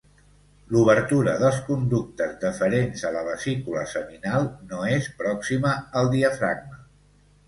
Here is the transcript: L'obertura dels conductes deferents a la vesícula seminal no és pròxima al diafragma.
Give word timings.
L'obertura 0.75 1.33
dels 1.41 1.57
conductes 1.65 2.31
deferents 2.43 3.03
a 3.09 3.11
la 3.15 3.21
vesícula 3.27 3.83
seminal 3.91 4.47
no 4.71 4.81
és 4.95 5.11
pròxima 5.21 5.75
al 6.01 6.11
diafragma. 6.15 6.81